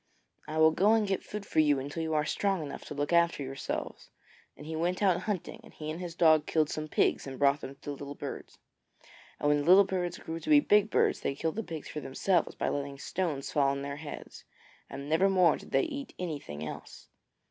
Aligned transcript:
I 0.47 0.57
will 0.57 0.71
go 0.71 0.93
and 0.93 1.05
get 1.07 1.23
food 1.23 1.45
for 1.45 1.59
you 1.59 1.77
until 1.77 2.01
you 2.01 2.15
are 2.15 2.25
strong 2.25 2.63
enough 2.63 2.83
to 2.85 2.95
look 2.95 3.13
after 3.13 3.43
yourselves,' 3.43 4.09
and 4.57 4.65
he 4.65 4.75
went 4.75 5.03
out 5.03 5.19
hunting, 5.29 5.61
and 5.63 5.71
he 5.75 5.91
and 5.91 5.99
his 6.01 6.15
dog 6.15 6.47
killed 6.47 6.71
some 6.71 6.87
pigs 6.87 7.27
and 7.27 7.37
brought 7.37 7.61
them 7.61 7.75
to 7.75 7.79
the 7.79 7.91
little 7.91 8.15
birds. 8.15 8.57
And 9.39 9.47
when 9.47 9.59
the 9.59 9.65
little 9.65 9.83
birds 9.83 10.17
grew 10.17 10.39
to 10.39 10.49
be 10.49 10.59
big 10.59 10.89
birds, 10.89 11.19
they 11.21 11.35
killed 11.35 11.55
the 11.55 11.61
pigs 11.61 11.87
for 11.87 11.99
themselves 11.99 12.55
by 12.55 12.67
letting 12.69 12.97
stones 12.97 13.51
fall 13.51 13.67
on 13.67 13.83
their 13.83 13.97
heads, 13.97 14.43
and 14.89 15.07
never 15.07 15.29
more 15.29 15.55
did 15.55 15.69
they 15.69 15.83
eat 15.83 16.15
anything 16.17 16.65
else. 16.67 17.09